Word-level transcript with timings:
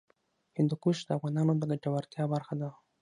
هندوکش 0.57 0.97
د 1.03 1.09
افغانانو 1.17 1.53
د 1.57 1.63
ګټورتیا 1.71 2.23
برخه 2.33 2.53
ده. 2.61 2.69